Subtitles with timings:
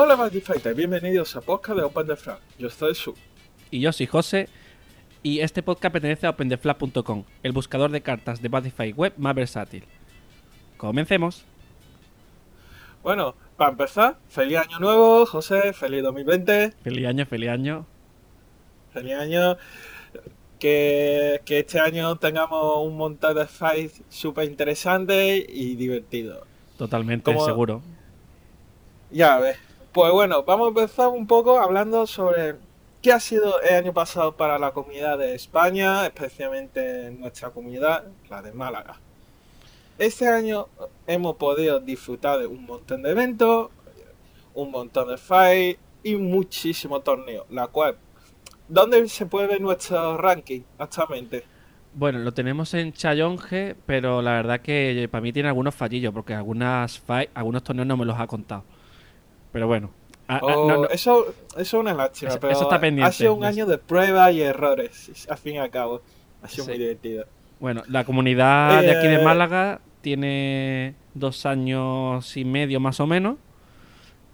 [0.00, 2.38] Hola Fighter, bienvenidos a podcast de Open the Flag.
[2.56, 3.16] Yo soy Su.
[3.72, 4.48] Y yo soy José.
[5.24, 9.82] Y este podcast pertenece a OpenTheFlag.com, el buscador de cartas de Badify web más versátil.
[10.76, 11.44] Comencemos.
[13.02, 16.74] Bueno, para empezar, feliz año nuevo, José, feliz 2020.
[16.80, 17.84] Feliz año, feliz año.
[18.92, 19.56] Feliz año.
[20.60, 26.46] Que, que este año tengamos un montón de fights súper interesantes y divertidos.
[26.76, 27.82] Totalmente, seguro.
[29.10, 29.67] Ya ves.
[29.92, 32.56] Pues bueno, vamos a empezar un poco hablando sobre
[33.02, 38.42] qué ha sido el año pasado para la comunidad de España, especialmente nuestra comunidad, la
[38.42, 39.00] de Málaga.
[39.98, 40.68] Este año
[41.06, 43.70] hemos podido disfrutar de un montón de eventos,
[44.54, 47.96] un montón de fights y muchísimos torneos, la cual
[48.68, 51.42] ¿Dónde se puede ver nuestro ranking actualmente?
[51.94, 56.34] Bueno, lo tenemos en Chayonge, pero la verdad que para mí tiene algunos fallillos, porque
[56.34, 58.64] algunas algunos torneos no me los ha contado.
[59.52, 59.90] Pero bueno.
[60.42, 63.08] Oh, eso, es una lástima, pero está pendiente.
[63.08, 66.02] ha sido un año de pruebas y errores, al fin y al cabo.
[66.42, 67.24] Ha sido muy divertido.
[67.60, 73.06] Bueno, la comunidad de aquí de eh, Málaga tiene dos años y medio más o
[73.06, 73.36] menos.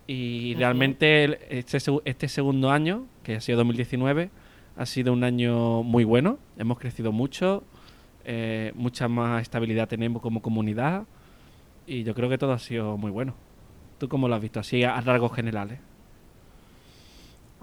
[0.06, 4.30] Y realmente este, este segundo año, que ha sido 2019,
[4.76, 6.38] ha sido un año muy bueno.
[6.58, 7.62] Hemos crecido mucho,
[8.24, 11.04] eh, mucha más estabilidad tenemos como comunidad
[11.86, 13.34] y yo creo que todo ha sido muy bueno.
[13.98, 14.60] ¿Tú cómo lo has visto?
[14.60, 15.78] Así a, rasgos generales.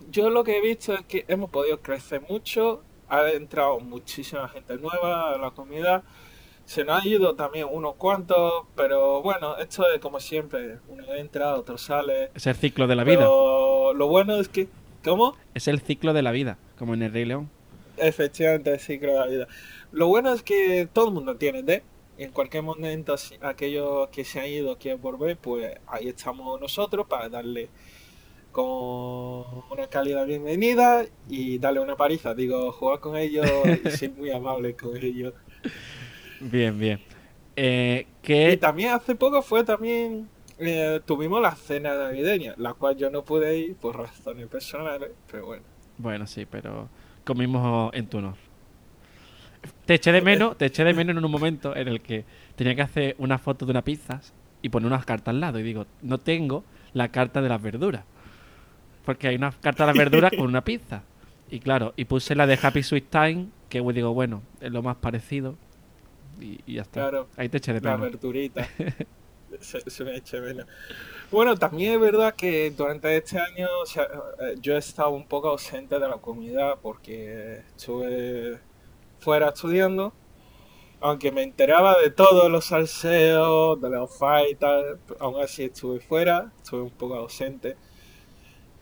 [0.09, 4.77] Yo lo que he visto es que hemos podido crecer mucho, ha entrado muchísima gente
[4.77, 6.03] nueva a la comunidad
[6.71, 11.55] se nos ha ido también unos cuantos, pero bueno, esto es como siempre, uno entra,
[11.55, 12.31] otro sale.
[12.33, 13.25] Es el ciclo de la vida.
[13.25, 14.69] Lo bueno es que...
[15.03, 15.35] ¿Cómo?
[15.53, 17.49] Es el ciclo de la vida, como en el Rey León.
[17.97, 19.47] Efectivamente, el ciclo de la vida.
[19.91, 21.83] Lo bueno es que todo el mundo tiene D.
[22.21, 27.27] En cualquier momento, aquellos que se han ido quieren volver, pues ahí estamos nosotros para
[27.29, 27.67] darle
[28.51, 32.35] con una calidad bienvenida y darle una pariza.
[32.35, 33.47] Digo, jugar con ellos
[33.83, 35.33] y ser muy amable con ellos.
[36.39, 37.01] Bien, bien.
[37.55, 40.29] Eh, Y también hace poco fue también.
[40.59, 45.47] Eh, tuvimos la cena navideña, la cual yo no pude ir por razones personales, pero
[45.47, 45.63] bueno.
[45.97, 46.87] Bueno, sí, pero
[47.25, 48.50] comimos en tu honor.
[49.85, 52.75] Te eché de menos, te eché de menos en un momento en el que tenía
[52.75, 54.21] que hacer una foto de una pizza
[54.61, 55.59] y poner unas cartas al lado.
[55.59, 56.63] Y digo, no tengo
[56.93, 58.03] la carta de las verduras.
[59.05, 61.03] Porque hay una carta de las verduras con una pizza.
[61.49, 64.95] Y claro, y puse la de Happy Sweet Time, que digo, bueno, es lo más
[64.97, 65.55] parecido
[66.39, 67.01] y, ya está.
[67.01, 67.99] Claro, Ahí te eché de menos.
[67.99, 68.67] La verdurita.
[69.59, 70.65] se, me eche menos.
[71.31, 73.67] Bueno, también es verdad que durante este año
[74.39, 78.59] eh, yo he estado un poco ausente de la comunidad porque estuve
[79.21, 80.13] fuera estudiando.
[80.99, 84.65] Aunque me enteraba de todos los salseos, de los fights,
[85.19, 87.77] aún así estuve fuera, estuve un poco ausente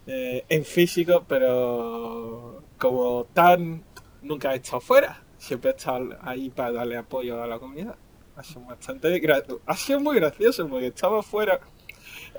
[0.08, 3.84] eh, en físico, pero como tan
[4.22, 7.96] nunca he estado fuera siempre está ahí para darle apoyo a la comunidad.
[8.36, 9.22] Ha sido bastante
[9.66, 11.60] ha sido muy gracioso porque estaba fuera,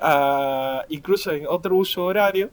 [0.01, 2.51] ah, incluso en otro uso horario,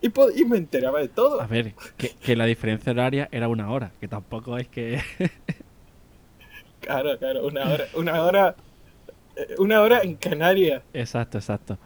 [0.00, 1.40] y, y, me enteraba de todo.
[1.40, 5.00] A ver, que, la diferencia horaria era una hora, que tampoco es que.
[6.80, 8.56] claro, claro, una hora, una hora,
[9.36, 10.82] eh, una hora en Canarias.
[10.92, 11.78] Exacto, exacto.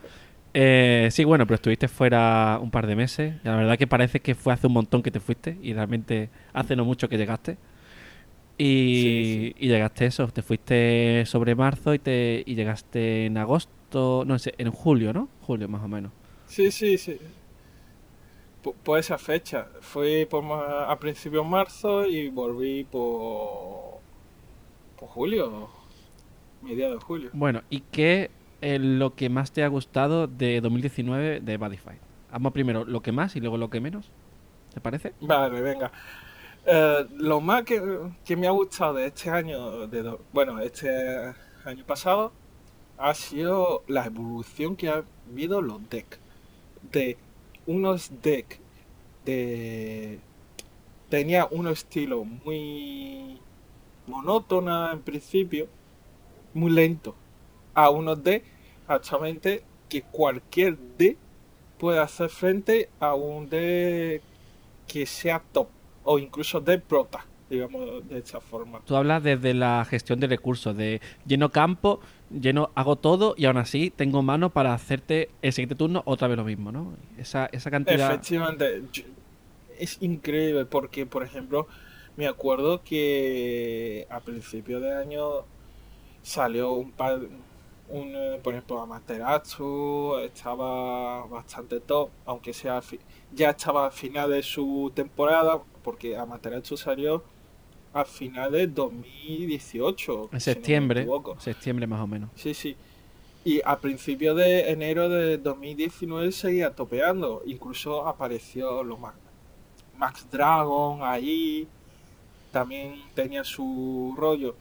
[0.54, 3.34] Eh, sí, bueno, pero estuviste fuera un par de meses.
[3.44, 6.76] La verdad que parece que fue hace un montón que te fuiste y realmente hace
[6.76, 7.56] no mucho que llegaste.
[8.58, 14.54] Y, llegaste eso, te fuiste sobre marzo y, te, y llegaste en agosto, no sé,
[14.58, 15.28] en julio, ¿no?
[15.40, 16.12] Julio más o menos.
[16.46, 17.18] Sí, sí, sí.
[18.62, 19.68] Por, esa fecha.
[19.80, 23.98] Fui por, a principios de marzo y volví por,
[24.98, 25.68] por julio,
[26.62, 27.30] mediados de julio.
[27.32, 28.30] Bueno, ¿y qué
[28.60, 31.98] lo que más te ha gustado de 2019 de Badify?
[32.30, 34.10] Vamos primero lo que más y luego lo que menos.
[34.72, 35.12] ¿Te parece?
[35.20, 35.92] Vale, venga.
[36.64, 41.34] Eh, lo más que, me ha gustado de este año, de bueno, este
[41.64, 42.32] año pasado,
[42.98, 46.18] ha sido la evolución que ha habido los decks.
[46.90, 47.18] De
[47.66, 48.58] unos decks
[49.24, 50.18] de.
[51.08, 53.40] tenía un estilo muy
[54.06, 55.68] monótono en principio,
[56.54, 57.14] muy lento,
[57.74, 58.48] a unos decks
[58.86, 61.16] actualmente que cualquier D
[61.78, 64.22] puede hacer frente a un D
[64.86, 65.68] que sea top
[66.04, 68.80] o incluso de prota, digamos de esta forma.
[68.84, 72.00] Tú hablas desde la gestión de recursos, de lleno campo,
[72.40, 76.36] lleno, hago todo y aún así tengo mano para hacerte el siguiente turno otra vez
[76.36, 76.94] lo mismo, ¿no?
[77.18, 78.10] Esa, esa cantidad...
[78.10, 78.82] Efectivamente,
[79.78, 81.66] es increíble porque, por ejemplo,
[82.16, 85.44] me acuerdo que a principio de año
[86.22, 87.20] salió un par
[87.88, 92.80] un, por ejemplo, Amaterasu estaba bastante top, aunque sea
[93.34, 97.22] ya estaba al final de su temporada, porque Amaterasu salió
[97.92, 100.30] a final de 2018.
[100.32, 101.06] En septiembre,
[101.38, 102.30] septiembre más o menos.
[102.34, 102.76] Sí, sí.
[103.44, 107.42] Y a principios de enero de 2019 seguía topeando.
[107.44, 109.16] Incluso apareció los Max,
[109.96, 111.66] Max Dragon ahí.
[112.52, 114.54] También tenía su rollo.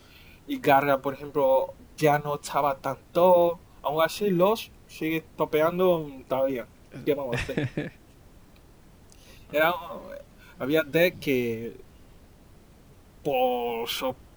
[0.48, 3.60] Y Garga, por ejemplo, ya no estaba tanto.
[3.83, 6.66] Aún así, los sigue topeando todavía.
[7.06, 7.92] ¿Qué vamos a hacer?
[10.60, 11.78] había decks que
[13.23, 13.88] por,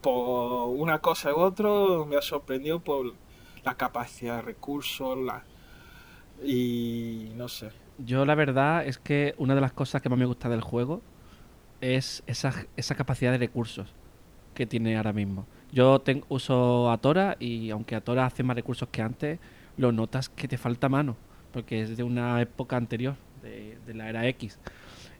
[0.01, 1.71] por una cosa u otra
[2.07, 3.15] me ha sorprendido por
[3.65, 5.45] la capacidad de recursos la,
[6.43, 7.71] y no sé.
[7.99, 11.01] Yo la verdad es que una de las cosas que más me gusta del juego
[11.81, 13.93] es esa, esa capacidad de recursos
[14.55, 15.47] que tiene ahora mismo.
[15.73, 19.39] Yo tengo, uso Atora y aunque Atora hace más recursos que antes,
[19.77, 21.17] lo notas que te falta mano,
[21.53, 24.59] porque es de una época anterior, de, de la era X.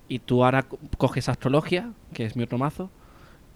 [0.09, 0.67] Y tú ahora
[0.99, 2.91] coges Astrología, que es mi otro mazo,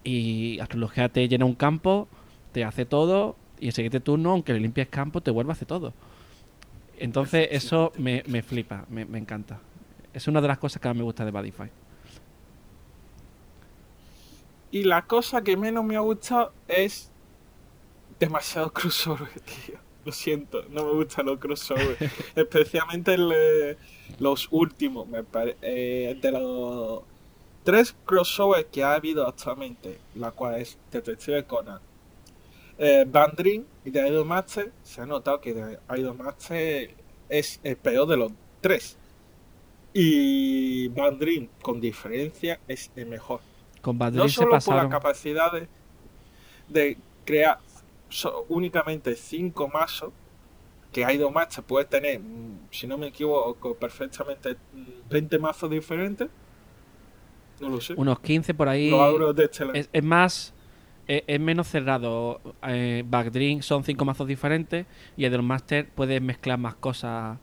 [0.09, 2.07] y Astrología te llena un campo,
[2.51, 5.67] te hace todo, y el siguiente turno, aunque le limpies campo, te vuelve a hacer
[5.67, 5.93] todo.
[6.97, 9.59] Entonces eso me, me flipa, me, me, encanta.
[10.13, 11.69] Es una de las cosas que más me gusta de Badify.
[14.71, 17.11] Y la cosa que menos me ha gustado es
[18.19, 19.77] demasiado crossover, tío.
[20.05, 21.97] Lo siento, no me gustan los crossovers.
[22.35, 23.17] Especialmente
[24.17, 25.23] los últimos, me
[25.61, 27.03] eh, de los
[27.63, 31.79] tres crossovers que ha habido actualmente, la cual es Detective Conan,
[32.77, 36.95] eh, Bandrin y de Idolmaster, se ha notado que de Idolmaster
[37.27, 38.97] es el peor de los tres.
[39.93, 43.41] Y Bandrin, con diferencia, es el mejor.
[43.81, 45.51] Con Bandrin no solo por la capacidad
[46.69, 47.59] de, crear
[48.47, 50.13] únicamente cinco mazos,
[50.93, 54.57] que Idolmaster puede tener, mm, si no me equivoco, perfectamente
[55.09, 56.29] 20 mazos diferentes.
[57.61, 57.93] No lo sé.
[57.95, 58.91] Unos 15 por ahí.
[59.73, 60.53] es, es más
[61.09, 62.39] es, menos cerrado.
[62.67, 64.85] Eh, Backdrink son cinco mazos diferentes
[65.17, 67.37] y Master puedes mezclar más cosas.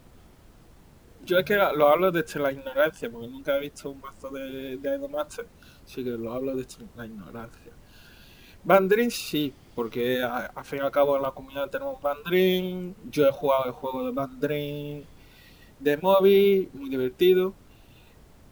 [1.25, 4.77] Yo es que lo hablo desde la ignorancia, porque nunca he visto un mazo de,
[4.77, 5.47] de Master,
[5.85, 7.73] así que lo hablo desde la ignorancia.
[8.63, 13.33] Bandrin sí, porque al fin y al cabo en la comunidad tenemos Bandrin, yo he
[13.33, 15.05] jugado el juego de Bandrin
[15.81, 17.55] de móvil, muy divertido,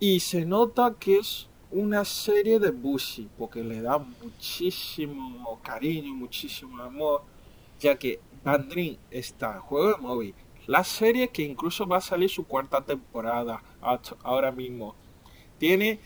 [0.01, 6.81] y se nota que es una serie de Bushi, porque le da muchísimo cariño, muchísimo
[6.81, 7.23] amor,
[7.81, 10.35] ya que Bandrin está en juego de móvil.
[10.69, 13.61] La serie que incluso va a salir su cuarta temporada
[14.23, 14.95] ahora mismo.
[15.59, 15.99] Tiene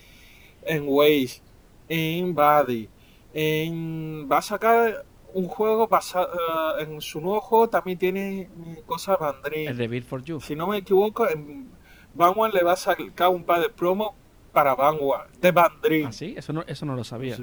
[0.63, 1.43] en Waze,
[1.89, 2.89] en Buddy,
[3.35, 4.27] en...
[4.31, 5.05] va a sacar
[5.35, 6.33] un juego basado
[6.79, 8.49] eh, en su nuevo juego también tiene
[8.87, 9.69] cosas Bandrin.
[9.69, 10.41] El de Build for You.
[10.41, 11.71] Si no me equivoco, en
[12.15, 14.13] Vanguard le va a sacar un par de promos
[14.53, 16.07] para Vanguard, de Bandrin.
[16.07, 16.35] ¿Ah, sí?
[16.37, 17.37] Eso no, eso no lo sabía.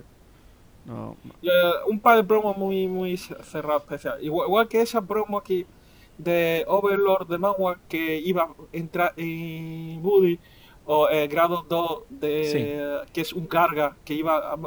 [1.87, 4.23] un par de promos muy, muy cerrados, especial.
[4.23, 5.65] Igual, que esa promo aquí
[6.17, 10.39] de Overlord de Vanguard que iba a entrar en Woody
[10.85, 14.57] o el grado 2 de que es un carga que iba a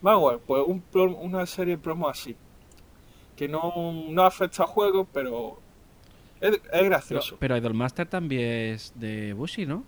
[0.00, 0.82] Vanguard, pues un,
[1.20, 2.36] una serie de promos así.
[3.36, 3.72] Que no,
[4.08, 5.58] no afecta al juego, pero
[6.40, 7.36] es, gracioso.
[7.40, 9.82] Pero, pero Idolmaster también es de Bushi, ¿no?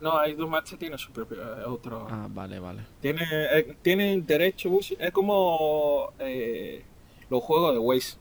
[0.00, 2.06] No, Idolmaster tiene su propio eh, otro.
[2.10, 2.82] Ah, vale, vale.
[3.00, 4.96] Tiene, eh, tiene derecho Bushi.
[4.98, 6.84] Es como eh,
[7.28, 8.16] los juegos de Waze.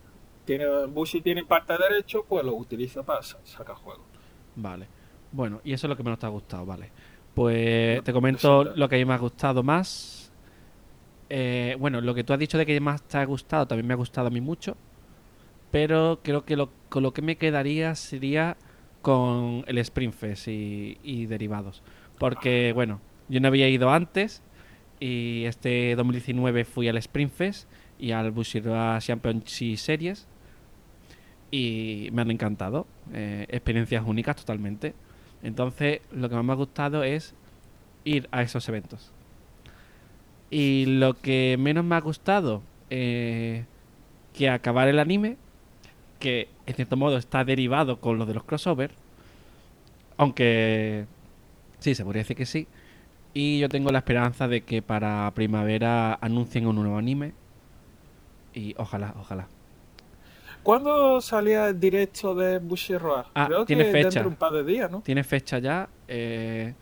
[0.45, 4.05] Tiene, Bushi tiene parte de derecho, pues lo utiliza para sacar juegos.
[4.55, 4.87] Vale.
[5.31, 6.89] Bueno, y eso es lo que menos te ha gustado, vale.
[7.35, 10.31] Pues te comento lo que a mí me ha gustado más.
[11.77, 13.97] bueno, lo que tú has dicho de que más te ha gustado también me ha
[13.97, 14.77] gustado a mí mucho.
[15.69, 18.55] Pero creo que lo, con lo que me quedaría sería
[19.01, 21.83] con el Spring Fest y, derivados.
[22.17, 22.99] Porque, bueno,
[23.29, 24.41] yo no había ido antes
[24.99, 30.27] y este 2019 fui al Spring Fest y al Bushiroa Championship Series
[31.51, 32.87] y me han encantado.
[33.13, 34.93] Eh, experiencias únicas totalmente.
[35.43, 37.33] Entonces, lo que más me ha gustado es
[38.03, 39.11] ir a esos eventos.
[40.49, 43.65] Y lo que menos me ha gustado, eh,
[44.33, 45.37] que acabar el anime,
[46.17, 48.91] que en cierto modo está derivado con lo de los crossover.
[50.17, 51.05] Aunque
[51.79, 52.67] sí, se podría decir que sí.
[53.33, 57.33] Y yo tengo la esperanza de que para primavera anuncien un nuevo anime.
[58.53, 59.47] Y ojalá, ojalá.
[60.63, 63.27] ¿Cuándo salía el directo de Bushiroad?
[63.35, 64.09] Ah, Creo tiene que fecha.
[64.09, 65.01] dentro un par de días, ¿no?
[65.01, 65.87] Tiene fecha ya.
[66.07, 66.73] Eh,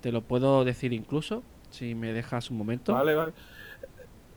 [0.00, 2.92] te lo puedo decir incluso, si me dejas un momento.
[2.94, 3.32] Vale, vale.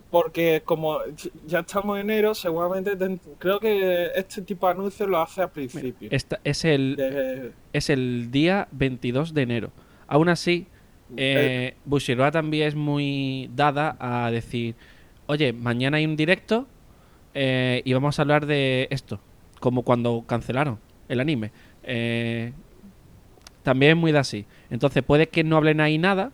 [0.10, 1.00] Porque como
[1.46, 2.92] ya estamos en enero, seguramente
[3.38, 6.10] creo que este tipo de anuncios lo hace a principio.
[6.12, 9.72] Esta, es, el, es el día 22 de enero.
[10.08, 10.66] Aún así,
[11.16, 14.76] eh, Bushiroa también es muy dada a decir,
[15.28, 16.68] oye, mañana hay un directo
[17.34, 19.20] eh, y vamos a hablar de esto,
[19.60, 21.52] como cuando cancelaron el anime.
[21.84, 22.54] Eh,
[23.64, 24.46] también es muy de así.
[24.70, 26.32] Entonces puede que no hablen ahí nada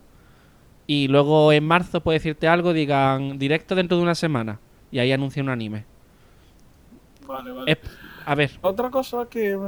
[0.86, 5.12] y luego en marzo puede decirte algo, digan directo dentro de una semana y ahí
[5.12, 5.84] anuncia un anime.
[7.26, 7.78] Vale, vale.
[8.24, 8.52] a ver.
[8.62, 9.58] Otra cosa que...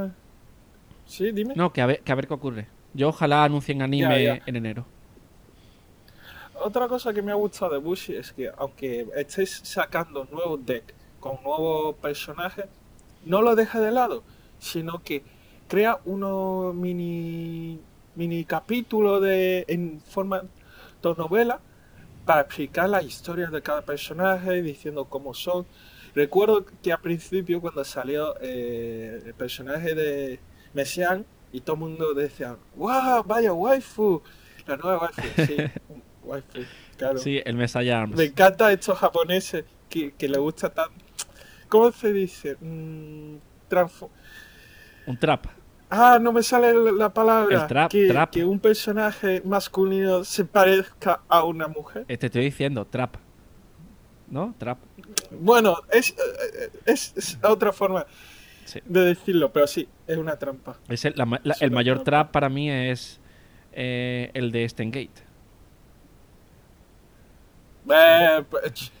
[1.05, 1.53] Sí, dime.
[1.55, 2.67] No, que a ver, que a ver qué ocurre.
[2.93, 4.85] Yo ojalá anuncien anime en enero.
[6.61, 10.93] Otra cosa que me ha gustado de Bushi es que aunque estéis sacando nuevos decks
[11.19, 12.65] con nuevos personajes,
[13.25, 14.23] no lo deja de lado,
[14.59, 15.23] sino que
[15.67, 17.79] crea unos mini
[18.15, 20.43] mini capítulos de en forma
[21.01, 21.59] de novela
[22.25, 25.65] para explicar la historia de cada personaje, diciendo cómo son.
[26.13, 30.39] Recuerdo que al principio cuando salió eh, el personaje de
[30.73, 33.23] Messian y todo el mundo decía, ¡Wow!
[33.25, 34.21] ¡Vaya waifu!
[34.67, 35.57] La nueva waifu, sí,
[36.23, 36.59] waifu,
[36.97, 37.19] claro.
[37.19, 40.89] Sí, el Messiah Me encanta estos japoneses que, que le gusta tan...
[41.67, 42.57] ¿Cómo se dice?
[42.59, 43.37] Mm,
[45.05, 45.45] un trap.
[45.89, 47.87] Ah, no me sale la palabra.
[47.89, 52.05] que, que, un personaje masculino se parezca a una mujer.
[52.07, 53.15] Eh, te estoy diciendo, trap.
[54.27, 54.53] ¿No?
[54.59, 54.77] Trap.
[55.31, 58.05] Bueno, es, eh, es, otra forma
[58.85, 60.77] de decirlo, pero sí, es una trampa.
[60.87, 63.19] Es el, mayor trap para mí es
[63.71, 65.29] eh, el de Stengate.
[67.91, 68.91] Eh, pues,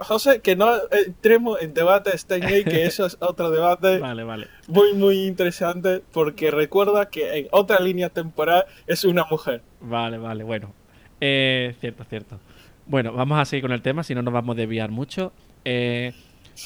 [0.00, 4.48] José, que no entremos en debate Steinway, que eso es otro debate vale, vale.
[4.68, 9.62] muy, muy interesante, porque recuerda que en otra línea temporal es una mujer.
[9.80, 10.72] Vale, vale, bueno.
[11.20, 12.40] Eh, cierto, cierto.
[12.86, 15.32] Bueno, vamos a seguir con el tema, si no nos vamos a desviar mucho.
[15.64, 16.12] Eh,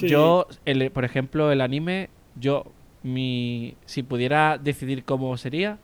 [0.00, 2.64] yo, el, por ejemplo, el anime, yo,
[3.02, 5.78] mi, si pudiera decidir cómo sería,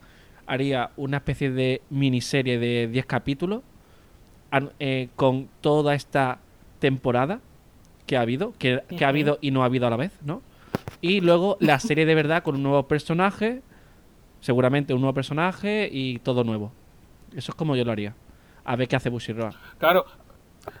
[0.45, 3.61] haría una especie de miniserie de 10 capítulos
[4.79, 6.39] eh, con toda esta
[6.79, 7.41] temporada
[8.05, 10.41] que ha habido, que, ha habido y no ha habido a la vez, ¿no?
[11.01, 13.61] Y luego la serie de verdad con un nuevo personaje,
[14.41, 16.71] seguramente un nuevo personaje y todo nuevo.
[17.35, 18.15] Eso es como yo lo haría.
[18.63, 19.51] A ver qué hace Bushiroa.
[19.77, 20.05] Claro,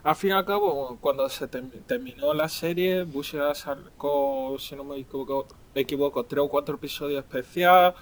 [0.03, 4.97] al fin y al cabo, cuando se terminó la serie, Bushiroa sacó, si no me
[4.97, 7.93] equivoco, me equivoco, tres o cuatro episodios especiales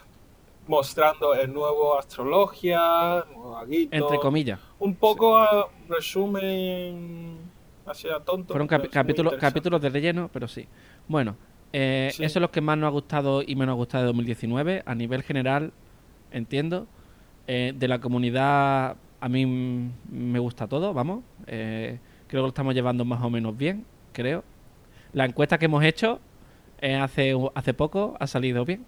[0.68, 3.96] mostrando el nuevo Aguito.
[3.96, 4.60] Entre comillas.
[4.80, 7.43] Un poco a resumen
[8.25, 8.54] tonto.
[8.54, 10.68] Fueron capítulos, capítulos de relleno, pero sí.
[11.08, 11.36] Bueno,
[11.74, 14.84] eh, eso es lo que más nos ha gustado y menos ha gustado de 2019.
[14.86, 15.74] A nivel general,
[16.32, 16.88] entiendo.
[17.48, 21.24] Eh, de la comunidad, a mí me gusta todo, vamos.
[21.48, 24.44] Eh, creo que lo estamos llevando más o menos bien, creo.
[25.12, 26.20] La encuesta que hemos hecho
[26.82, 28.86] hace, hace poco ha salido bien.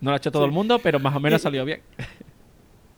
[0.00, 1.82] No lo ha hecho todo el mundo, pero más o menos ha salido bien.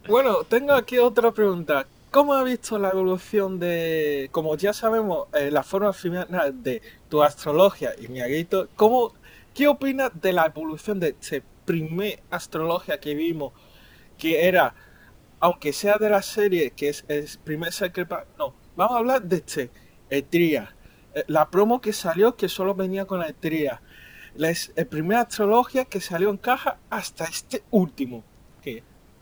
[0.09, 1.87] Bueno, tengo aquí otra pregunta.
[2.11, 7.23] ¿Cómo ha visto la evolución de, como ya sabemos, eh, la forma final de tu
[7.23, 8.69] astrología y mi aguito?
[8.75, 9.15] ¿Cómo,
[9.55, 13.53] ¿Qué opinas de la evolución de este primer astrología que vimos,
[14.19, 14.75] que era,
[15.39, 19.37] aunque sea de la serie, que es el primer secreto, no, vamos a hablar de
[19.37, 19.71] este,
[20.11, 20.75] Etria.
[21.15, 23.83] Eh, la promo que salió, que solo venía con la Etria.
[24.35, 28.25] La, el primer astrología que salió en caja hasta este último.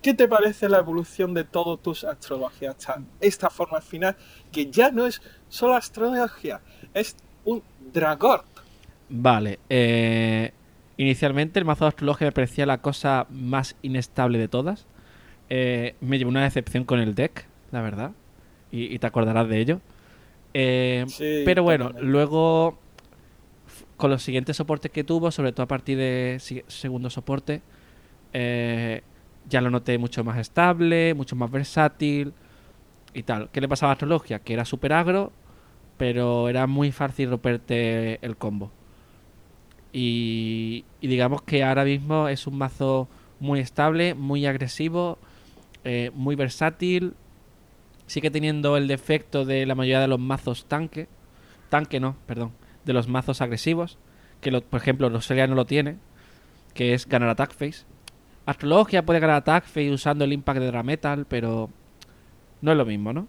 [0.02, 4.16] ¿Qué te parece la evolución de todos tus astrologías hasta esta forma final?
[4.52, 6.60] Que ya no es solo astrología,
[6.94, 7.62] es un
[7.92, 8.40] dragón.
[9.08, 10.52] Vale, eh,
[10.96, 14.86] inicialmente el mazo de astrología me parecía la cosa más inestable de todas.
[15.50, 18.12] Eh, me llevó una decepción con el deck, la verdad,
[18.70, 19.80] y, te acordarás de ello.
[20.54, 21.06] Eh,
[21.44, 22.78] pero bueno, luego
[23.96, 26.38] con los siguientes soportes que tuvo, sobre todo a partir de
[26.68, 27.62] segundo soporte,
[28.32, 29.02] eh,
[29.48, 32.32] ya lo noté mucho más estable, mucho más versátil
[33.14, 33.50] y tal.
[33.50, 34.40] ¿Qué le pasaba a Astrologia?
[34.40, 35.32] Que era súper agro,
[35.96, 38.70] pero era muy fácil romperte el combo.
[39.92, 43.08] Y, digamos que ahora mismo es un mazo
[43.40, 45.18] muy estable, muy agresivo,
[45.84, 47.14] eh, muy versátil.
[48.06, 51.08] Sigue teniendo el defecto de la mayoría de los mazos tanque.
[51.70, 52.52] Tanque no, perdón.
[52.84, 53.98] De los mazos agresivos.
[54.40, 55.96] Que por ejemplo Roselia no lo tiene.
[56.74, 57.84] Que es ganar attack face
[58.48, 61.68] Astrologia puede ganar Attack Phase usando el Impact de Drametal, pero
[62.62, 63.28] no es lo mismo, ¿no?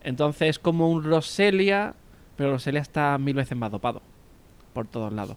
[0.00, 1.96] Entonces es como un Roselia,
[2.36, 4.00] pero Roselia está mil veces más dopado
[4.74, 5.36] por todos lados.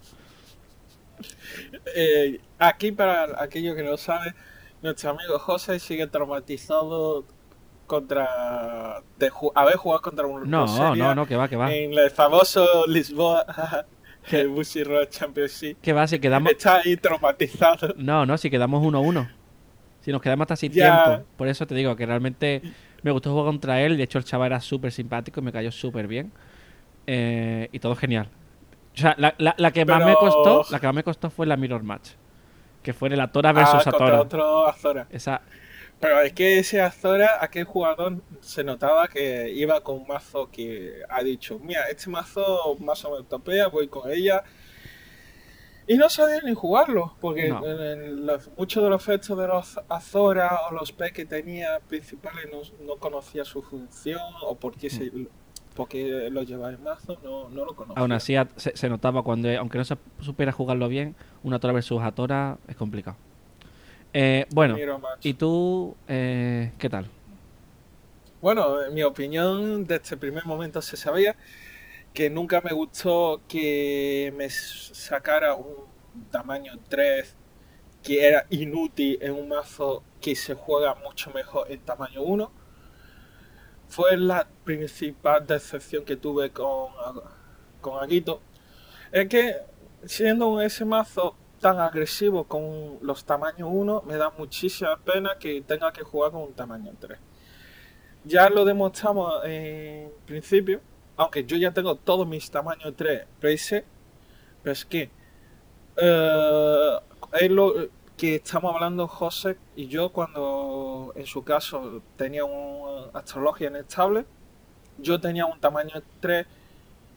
[1.95, 4.35] Eh, aquí, para aquellos que no saben,
[4.83, 7.25] nuestro amigo José sigue traumatizado
[7.87, 9.01] contra.
[9.17, 10.47] de haber jugado contra un.
[10.47, 11.73] No, no, no, que va, que va.
[11.73, 13.87] En el famoso Lisboa.
[14.31, 15.77] el Bushy Road Championship.
[15.81, 16.51] Que va, si quedamos.
[16.51, 17.93] Está ahí traumatizado.
[17.97, 19.29] No, no, si quedamos 1-1.
[20.01, 21.23] Si nos quedamos hasta sin tiempo.
[21.37, 22.61] Por eso te digo que realmente
[23.01, 23.97] me gustó jugar contra él.
[23.97, 26.31] De hecho, el chaval era súper simpático y me cayó súper bien.
[27.07, 28.29] Eh, y todo genial.
[28.93, 31.57] O sea, la, la, que más me costó, la que más me costó fue la
[31.57, 32.11] Mirror Match.
[32.81, 34.21] Que fue el Atora versus ah, Atora.
[34.21, 35.07] otro Azora.
[35.09, 35.41] Esa.
[36.05, 41.01] Pero es que ese Azora, aquel jugador se notaba que iba con un mazo que
[41.09, 44.43] ha dicho, mira, este mazo más o menos topea, voy con ella
[45.87, 47.51] y no sabía ni jugarlo, porque
[48.55, 52.49] muchos de los efectos de los Azora o los P que tenía principales
[52.85, 55.27] no, conocía su función o por qué, se, mm.
[55.73, 57.99] porque lo llevaba en mazo, no, no lo conocía.
[57.99, 62.59] Aún así se, notaba cuando, aunque no se supiera jugarlo bien, una Tora versus Atora
[62.67, 63.17] es complicado.
[64.17, 64.77] Eh, bueno,
[65.21, 67.05] ¿y tú eh, qué tal?
[68.39, 71.35] Bueno, en mi opinión, desde este primer momento se sabía
[72.13, 75.85] que nunca me gustó que me sacara un
[76.31, 77.35] tamaño 3
[78.01, 82.49] que era inútil en un mazo que se juega mucho mejor en tamaño 1.
[83.89, 86.93] Fue la principal decepción que tuve con,
[87.81, 88.41] con Aguito.
[89.11, 89.57] Es que
[90.05, 95.91] siendo ese mazo tan agresivo con los tamaños 1, me da muchísima pena que tenga
[95.91, 97.19] que jugar con un tamaño 3.
[98.25, 100.81] Ya lo demostramos en principio
[101.17, 103.85] aunque yo ya tengo todos mis tamaños 3 preset,
[104.61, 105.09] pero es que
[105.97, 106.99] eh,
[107.39, 107.73] es lo
[108.17, 114.25] que estamos hablando José y yo cuando en su caso tenía una astrología inestable,
[114.97, 116.45] yo tenía un tamaño 3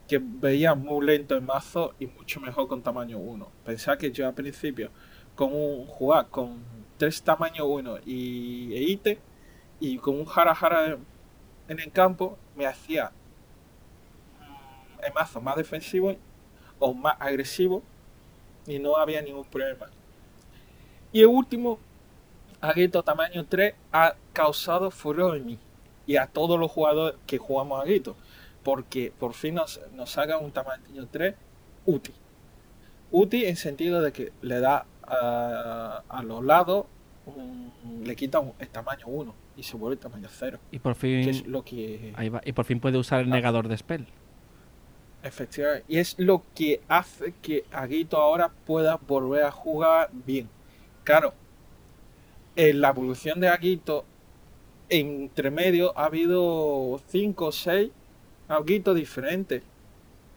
[0.08, 3.46] que veía muy lento en mazo y mucho mejor con tamaño 1.
[3.64, 4.90] Pensaba que yo al principio
[5.36, 6.64] con un jugar con
[6.96, 9.18] 3 tamaños 1 y EITE
[9.78, 10.96] y con un jara jara
[11.68, 13.12] en el campo me hacía
[15.06, 16.16] en mazo más defensivo
[16.78, 17.82] o más agresivo
[18.66, 19.90] y no había ningún problema.
[21.12, 21.78] Y el último,
[22.60, 25.58] Aguito tamaño 3, ha causado furor en mí
[26.06, 28.16] y a todos los jugadores que jugamos Aguito,
[28.62, 31.34] porque por fin nos, nos haga un tamaño 3
[31.86, 32.14] útil.
[33.10, 36.86] Útil en sentido de que le da a, los lados,
[38.02, 40.58] le quita el tamaño 1 y se vuelve el tamaño 0.
[40.70, 42.12] Y por fin, lo que...
[42.44, 43.36] Y por fin puede usar el ah.
[43.36, 44.06] negador de spell.
[45.22, 45.84] Efectivamente.
[45.88, 50.48] Y es lo que hace que Aguito ahora pueda volver a jugar bien.
[51.04, 51.34] Claro,
[52.54, 54.04] en la evolución de Aguito,
[54.88, 57.90] entre medio ha habido 5 o 6
[58.48, 59.62] Aguitos diferentes.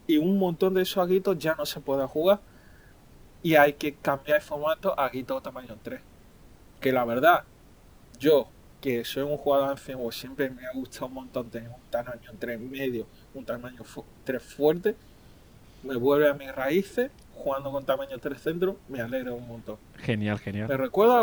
[0.06, 2.40] Y un montón de esos Aguitos ya no se puede jugar.
[3.42, 6.00] Y hay que cambiar el formato a Aguito tamaño 3.
[6.80, 7.44] Que la verdad,
[8.18, 8.48] yo
[8.82, 12.58] que soy un jugador anciano, siempre me ha gustado un montón tener un tamaño 3
[12.58, 13.82] medio un tamaño
[14.24, 14.96] 3 fuerte,
[15.84, 19.78] me vuelve a mis raíces, jugando con tamaño 3 centro, me alegra un montón.
[19.98, 20.68] Genial, genial.
[20.68, 21.22] Me recuerda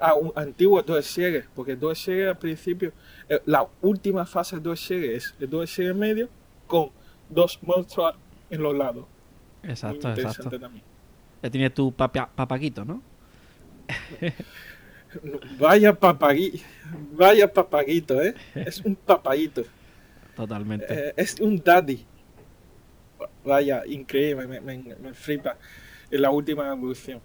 [0.00, 2.92] a, un antiguo 2 Siege, porque 2 Siege al principio,
[3.28, 6.28] eh, la última fase de 2 Siege es el 2 Siege medio
[6.66, 6.90] con
[7.28, 8.14] dos monstruos
[8.50, 9.04] en los lados.
[9.62, 10.58] Exacto, exacto.
[11.42, 13.02] Ya tienes tu papaquito, ¿no?
[15.58, 16.58] Vaya papaguito,
[17.12, 18.34] vaya papaguito, ¿eh?
[18.54, 19.62] Es un papaguito.
[20.36, 20.86] Totalmente.
[20.90, 22.04] Eh, es un daddy.
[23.44, 25.56] Vaya, increíble, me, me, flipa
[26.10, 27.20] en la última evolución.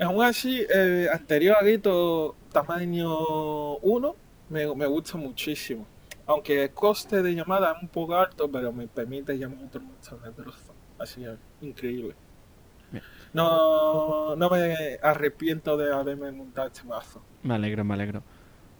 [0.00, 4.16] Aún así, eh, anterior a Grito tamaño 1
[4.50, 5.86] me, me, gusta muchísimo.
[6.26, 10.20] Aunque el coste de llamada es un poco alto, pero me permite llamar otro monstruo
[10.20, 10.74] de trozo.
[10.98, 12.14] Así es, increíble.
[13.32, 17.22] No, no me arrepiento de haberme montado este mazo.
[17.42, 18.22] Me alegro, me alegro.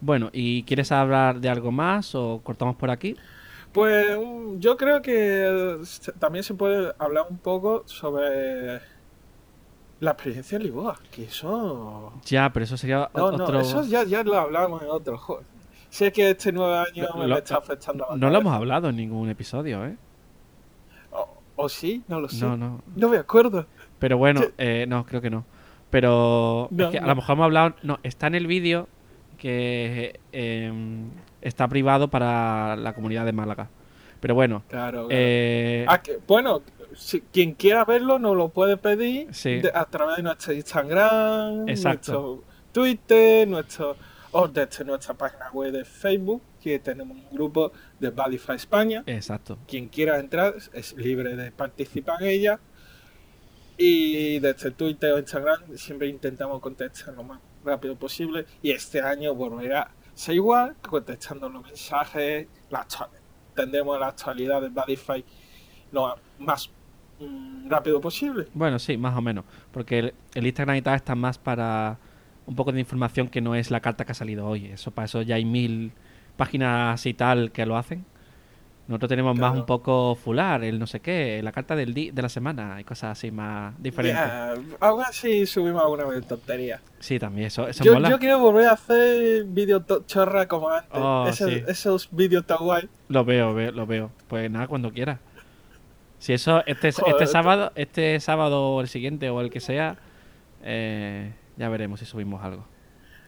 [0.01, 3.15] Bueno, ¿y quieres hablar de algo más o cortamos por aquí?
[3.71, 4.17] Pues
[4.57, 5.77] yo creo que
[6.17, 8.81] también se puede hablar un poco sobre
[9.99, 12.13] la experiencia de Lisboa, que eso...
[12.25, 13.51] Ya, pero eso sería no, otro...
[13.51, 15.43] No, eso ya, ya lo hablamos en otro juego.
[15.89, 19.85] Sé que este nuevo año me está afectando No lo hemos hablado en ningún episodio,
[19.85, 19.97] ¿eh?
[21.55, 22.03] ¿O, sí?
[22.07, 22.45] No lo sé.
[22.45, 22.81] No, no.
[22.95, 23.65] No me acuerdo.
[23.97, 25.43] Pero bueno, eh, no, creo que no.
[25.89, 27.75] Pero es que a lo mejor hemos hablado...
[27.83, 28.87] No, está en el vídeo
[29.37, 31.09] que em,
[31.41, 33.69] está privado para la comunidad de Málaga.
[34.21, 34.63] Pero bueno.
[34.69, 36.61] Claro, eh, ah, bueno,
[36.95, 39.29] si, quien quiera verlo nos lo puede pedir
[39.73, 43.95] a través de nuestro Instagram, nuestro Twitter, nuestro,
[44.31, 49.03] o desde nuestra página web de Facebook, que tenemos un grupo de Valify España.
[49.05, 49.57] Exacto.
[49.67, 52.59] Quien quiera entrar es libre de participar en ella.
[53.77, 59.33] Y desde Twitter o Instagram siempre intentamos contestar lo más rápido posible y este año
[59.35, 62.85] volverá, sea igual, contestando los mensajes, la,
[63.55, 65.23] tendremos la actualidad de Badify
[65.91, 66.69] lo más
[67.67, 68.47] rápido posible.
[68.53, 69.45] Bueno, sí, más o menos.
[69.71, 71.97] Porque el, el, Instagram y tal está más para
[72.45, 74.67] un poco de información que no es la carta que ha salido hoy.
[74.67, 75.91] Eso para eso ya hay mil
[76.37, 78.05] páginas y tal que lo hacen.
[78.89, 82.23] Nosotros tenemos más un poco fular, el no sé qué, la carta del día de
[82.23, 84.19] la semana y cosas así más diferentes.
[84.19, 86.81] Yeah, aún así subimos alguna vez tontería.
[86.97, 88.09] Sí, también, eso, eso yo, mola.
[88.09, 90.89] yo quiero volver a hacer vídeos chorra como antes.
[90.91, 91.63] Oh, esos, sí.
[91.67, 92.89] esos vídeos tan guay.
[93.09, 94.09] Lo veo, veo, lo veo.
[94.27, 95.19] Pues nada, cuando quieras.
[96.19, 99.97] Si eso, este, Joder, este sábado, este sábado o el siguiente o el que sea,
[100.63, 102.67] eh, ya veremos si subimos algo.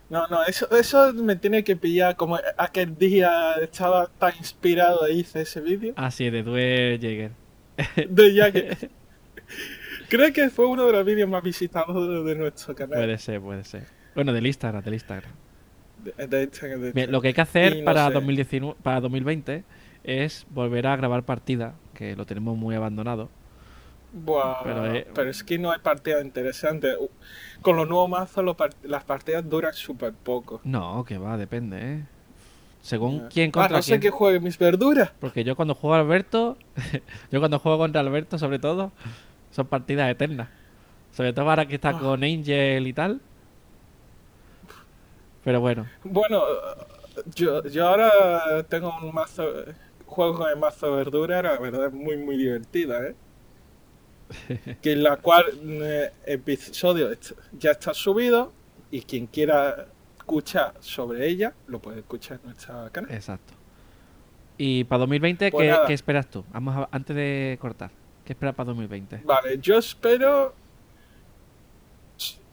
[0.10, 5.13] No, no, eso, eso me tiene que pillar como aquel día estaba tan inspirado e
[5.13, 7.32] hice ese vídeo Ah, sí, de Due Jäger.
[8.10, 8.89] de Jagger.
[10.10, 12.99] Creo que fue uno de los vídeos más visitados de, nuestro canal.
[12.99, 13.86] Puede ser, puede ser.
[14.13, 15.32] Bueno, del Instagram, del Instagram.
[16.04, 17.12] De- de Instagram, de Bien, Instagram.
[17.12, 18.13] lo que hay que hacer no para, sé.
[18.13, 19.63] 2019, para 2020
[20.04, 23.30] es volver a grabar partida, que lo tenemos muy abandonado.
[24.12, 24.82] Buah, Pero,
[25.14, 26.98] pero, eh, es que no hay partidas interesantes.
[27.62, 30.62] Con los nuevos mazos part- las partidas duran súper poco.
[30.64, 32.04] No, que va, depende, ¿eh?
[32.82, 34.02] Según Ah, quién contra no sé quién.
[34.02, 35.12] que juegue mis verduras.
[35.20, 36.58] Porque yo cuando juego a Alberto,
[37.32, 38.92] yo cuando juego contra Alberto, sobre todo,
[39.52, 40.50] son partidas eternas.
[41.12, 42.00] Sobre todo ahora que está Ah.
[42.00, 43.22] con Angel y tal.
[45.44, 46.42] Pero bueno, Bueno,
[47.36, 49.44] yo, yo ahora tengo un mazo,
[50.12, 53.15] juego con el mazo de verduras, la verdad es muy muy divertida, ¿eh?
[54.82, 57.10] que en la cual eh, episodio
[57.60, 58.52] ya está subido
[58.91, 63.12] y quien quiera escuchar sobre ella lo puede escuchar en nuestra canal.
[63.12, 63.54] exacto.
[64.58, 66.45] Y para 2020, Pues ¿qué, qué esperas tú?
[66.54, 67.89] Vamos a- antes de cortar.
[68.24, 69.21] ¿Qué esperas para 2020?
[69.26, 70.54] Vale, yo espero.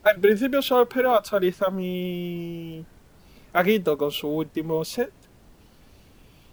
[0.04, 2.82] En principio solo espero actualizar mi
[3.52, 5.12] Aguito con su último set.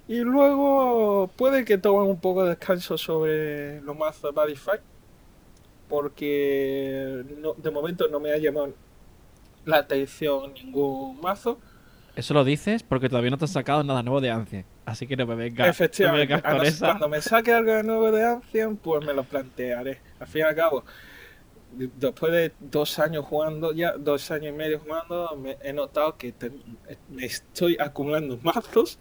[0.07, 4.79] Y luego puede que tomen un poco de descanso sobre los mazos de Badify.
[5.89, 8.73] Porque no- de momento no me ha llamado
[9.65, 11.59] la atención ningún mazo.
[12.15, 14.65] Eso lo dices porque todavía no te has sacado nada nuevo de Ancien.
[14.85, 16.85] Así que no me vengas, no me Efectivamente, vengas con además, esa.
[16.87, 19.99] cuando me saque algo de nuevo de Ancien, pues me lo plantearé.
[20.19, 20.85] Al fin y al cabo,
[21.73, 26.15] de- después de dos años jugando, ya dos años y medio jugando, me he notado
[26.17, 26.51] que te-
[27.09, 28.97] me estoy acumulando mazos.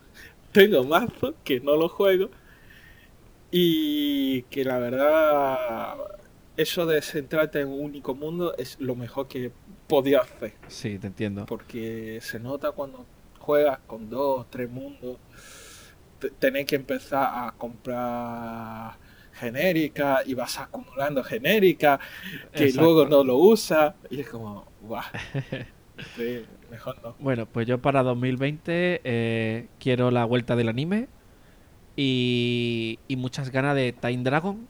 [0.55, 2.31] Tengo mazos que no los juego.
[3.51, 5.95] Y que la verdad,
[6.57, 9.53] eso de centrarte en un único mundo es lo mejor que
[9.87, 10.55] podía hacer.
[10.69, 11.47] Sí, te entiendo.
[11.47, 13.07] Porque se nota cuando
[13.39, 15.19] juegas con dos, tres mundos,
[16.19, 18.99] te- tenés que empezar a comprar
[19.35, 22.01] genérica y vas acumulando genérica
[22.55, 22.81] que Exacto.
[22.81, 25.03] luego no lo usas y es como, guau,
[26.17, 27.15] sí, mejor no.
[27.19, 31.09] Bueno, pues yo para 2020 eh, quiero la vuelta del anime
[31.97, 34.67] y, y muchas ganas de Time Dragon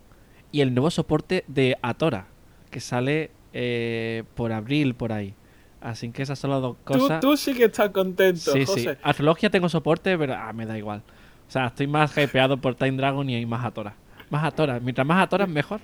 [0.53, 2.29] y el nuevo soporte de Atora
[2.71, 5.35] que sale eh, por abril por ahí.
[5.81, 7.21] Así que esas son las dos cosas.
[7.21, 8.67] tú sí que estás contento, sí, sí.
[8.67, 8.99] José.
[9.03, 11.03] Astrologia tengo soporte, pero ah, me da igual.
[11.47, 13.95] O sea, estoy más hypeado por Time Dragon y hay más Atora.
[14.31, 14.81] Más Atora.
[14.81, 15.81] Mientras más Atora, mejor.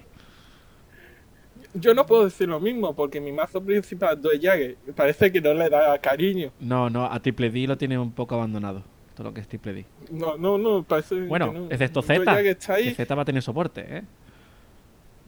[1.75, 4.77] Yo no puedo decir lo mismo porque mi mazo principal es Jagger.
[4.97, 6.51] Parece que no le da cariño.
[6.59, 8.83] No, no, a Triple D lo tiene un poco abandonado.
[9.15, 9.85] Todo lo que es Triple D.
[10.11, 11.67] No, no, no, parece Bueno, que no.
[11.71, 12.25] excepto Due Z.
[12.25, 12.95] Jagger está ahí.
[12.95, 14.03] Z va a tener soporte, ¿eh?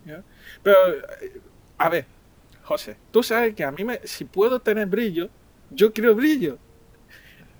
[0.04, 0.22] ¿ya?
[0.62, 0.76] Pero,
[1.78, 2.06] a ver,
[2.64, 5.28] José, tú sabes que a mí, me, si puedo tener brillo,
[5.70, 6.58] yo quiero brillo.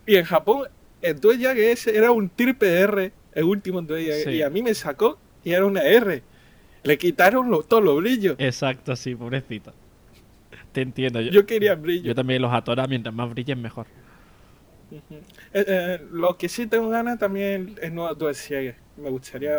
[0.07, 0.66] Y en Japón,
[1.01, 4.31] el Due que ese era un triple R, el último Due Sí.
[4.31, 6.23] y a mí me sacó y era una R.
[6.85, 8.37] Le quitaron lo- todos los brillos.
[8.38, 9.73] Exacto, sí, pobrecito.
[10.73, 11.21] Te entiendo.
[11.21, 12.05] Yo, Yo quería brillo.
[12.05, 13.87] yo también los Atora, mientras más brillen, mejor.
[14.90, 15.01] Eh,
[15.55, 18.75] eh, lo que sí tengo ganas también es nuevo Duel Siege.
[18.97, 19.57] Me gustaría,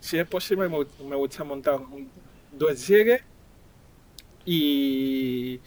[0.00, 2.08] si es posible, me, gu- me gustaría montar un
[2.52, 3.22] Duel Siege
[4.44, 5.60] y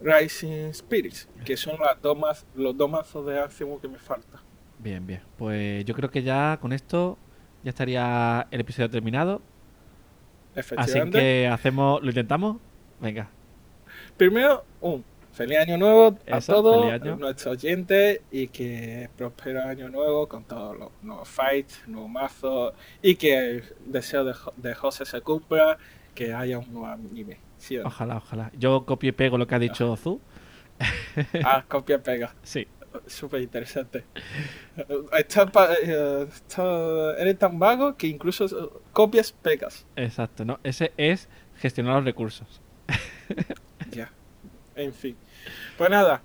[0.00, 4.40] Rising Spirits, que son las dos maz- los dos mazos de Anciemo que me faltan.
[4.78, 5.20] Bien, bien.
[5.38, 7.18] Pues yo creo que ya con esto
[7.62, 9.40] ya estaría el episodio terminado.
[10.76, 12.56] Así que hacemos, lo intentamos.
[13.00, 13.28] Venga.
[14.16, 20.26] Primero, un feliz año nuevo a Eso, todos nuestros oyentes y que prospero año nuevo
[20.26, 25.20] con todos los nuevos fights, nuevos mazos y que el deseo de, de José se
[25.20, 25.76] cumpla,
[26.14, 27.38] que haya un nuevo anime.
[27.58, 27.88] ¿sí o no?
[27.88, 28.50] Ojalá, ojalá.
[28.58, 30.20] Yo copio y pego lo que ha dicho Zu.
[31.44, 32.34] Ah, copia pega.
[32.42, 32.66] Sí.
[33.06, 34.04] Súper interesante.
[35.18, 35.50] Está
[35.82, 39.86] eh, está- eres tan vago que incluso eh, copias pegas.
[39.96, 40.58] Exacto, ¿no?
[40.62, 42.60] Ese es gestionar los recursos.
[43.90, 44.10] Ya.
[44.74, 45.16] En fin.
[45.78, 46.22] Pues nada.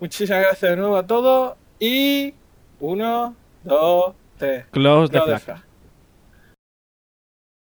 [0.00, 2.34] Muchísimas gracias de nuevo a todos y
[2.80, 4.66] uno, dos, tres.
[4.70, 5.62] Close the flag.